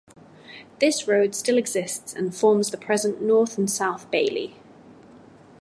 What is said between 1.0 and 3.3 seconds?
road still exists and forms the present